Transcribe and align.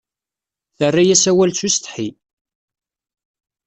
Terra-yas 0.77 1.23
awal 1.31 1.51
s 1.53 1.61
usetḥi 1.67 2.07